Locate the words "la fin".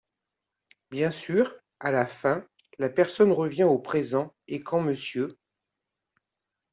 1.91-2.43